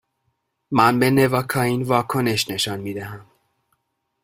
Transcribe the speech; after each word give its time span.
من 0.71 0.99
به 0.99 1.09
نواکائین 1.09 1.81
واکنش 1.83 2.49
نشان 2.49 2.79
می 2.79 2.93
دهم. 2.93 3.25